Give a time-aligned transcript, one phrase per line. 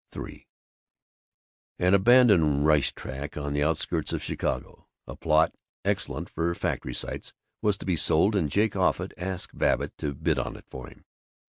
[0.17, 0.47] III
[1.77, 5.53] An abandoned race track on the outskirts of Chicago, a plot
[5.85, 10.39] excellent for factory sites, was to be sold, and Jake Offut asked Babbitt to bid
[10.39, 11.05] on it for him.